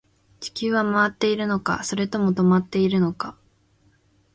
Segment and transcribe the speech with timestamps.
[0.39, 3.37] 地球は回っているのか、それとも止まっているのか